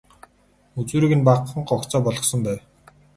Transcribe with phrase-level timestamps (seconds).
[0.79, 2.59] Үзүүрийг нь багахан гогцоо болгосон байв.